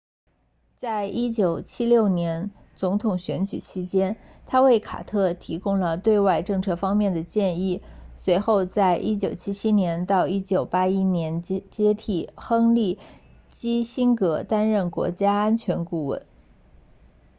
[0.77, 7.83] 在1976年总统选举期间他为卡特提供了对外政策方面的建议
[8.15, 12.97] 随后在1977到1981年接替亨利
[13.47, 16.25] 基辛格担任国家安全顾问 nsa